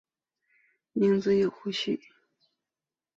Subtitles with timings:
[0.93, 1.95] 宁有子胡虔。